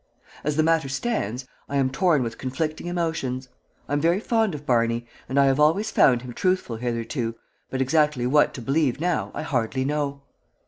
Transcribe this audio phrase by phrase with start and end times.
[0.43, 3.49] As the matter stands, I am torn with conflicting emotions.
[3.87, 7.35] I am very fond of Barney, and I have always found him truthful hitherto,
[7.69, 10.23] but exactly what to believe now I hardly know.